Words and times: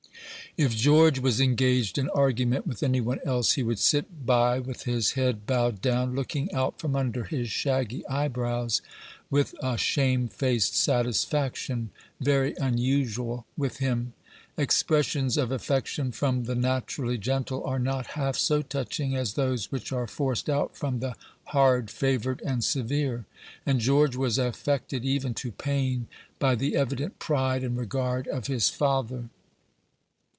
If 0.57 0.75
George 0.75 1.17
was 1.19 1.39
engaged 1.39 1.97
in 1.97 2.09
argument 2.09 2.67
with 2.67 2.83
any 2.83 2.99
one 2.99 3.19
else, 3.23 3.53
he 3.53 3.63
would 3.63 3.79
sit 3.79 4.25
by, 4.25 4.59
with 4.59 4.83
his 4.83 5.11
head 5.11 5.45
bowed 5.47 5.79
down, 5.81 6.13
looking 6.13 6.51
out 6.51 6.77
from 6.77 6.93
under 6.93 7.23
his 7.23 7.49
shaggy 7.49 8.05
eyebrows 8.09 8.81
with 9.29 9.55
a 9.63 9.77
shamefaced 9.77 10.75
satisfaction 10.77 11.89
very 12.19 12.53
unusual 12.57 13.45
with 13.55 13.77
him. 13.77 14.11
Expressions 14.57 15.37
of 15.37 15.53
affection 15.53 16.11
from 16.11 16.43
the 16.43 16.55
naturally 16.55 17.17
gentle 17.17 17.63
are 17.63 17.79
not 17.79 18.07
half 18.07 18.35
so 18.35 18.61
touching 18.61 19.15
as 19.15 19.35
those 19.35 19.71
which 19.71 19.93
are 19.93 20.05
forced 20.05 20.49
out 20.49 20.75
from 20.75 20.99
the 20.99 21.15
hard 21.45 21.89
favored 21.89 22.41
and 22.41 22.61
severe; 22.61 23.23
and 23.65 23.79
George 23.79 24.17
was 24.17 24.37
affected, 24.37 25.05
even 25.05 25.33
to 25.33 25.53
pain, 25.53 26.07
by 26.39 26.55
the 26.55 26.75
evident 26.75 27.19
pride 27.19 27.63
and 27.63 27.77
regard 27.77 28.27
of 28.27 28.47
his 28.47 28.69
father. 28.69 29.29